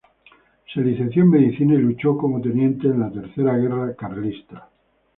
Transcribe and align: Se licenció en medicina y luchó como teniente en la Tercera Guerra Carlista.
Se 0.73 0.81
licenció 0.81 1.21
en 1.21 1.29
medicina 1.29 1.75
y 1.75 1.77
luchó 1.77 2.17
como 2.17 2.41
teniente 2.41 2.87
en 2.87 3.01
la 3.01 3.11
Tercera 3.11 3.55
Guerra 3.57 3.93
Carlista. 3.95 4.67